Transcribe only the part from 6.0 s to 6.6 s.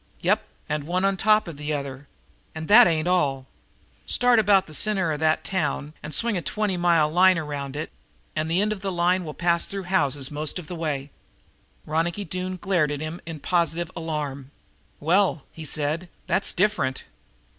and swing a